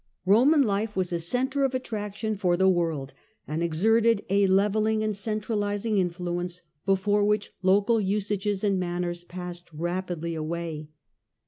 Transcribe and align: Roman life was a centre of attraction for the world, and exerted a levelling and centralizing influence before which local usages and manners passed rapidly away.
Roman 0.25 0.63
life 0.63 0.95
was 0.95 1.13
a 1.13 1.19
centre 1.19 1.63
of 1.63 1.75
attraction 1.75 2.35
for 2.35 2.57
the 2.57 2.67
world, 2.67 3.13
and 3.47 3.61
exerted 3.61 4.25
a 4.31 4.47
levelling 4.47 5.03
and 5.03 5.15
centralizing 5.15 5.99
influence 5.99 6.63
before 6.87 7.23
which 7.23 7.51
local 7.61 8.01
usages 8.01 8.63
and 8.63 8.79
manners 8.79 9.23
passed 9.23 9.71
rapidly 9.71 10.33
away. 10.33 10.89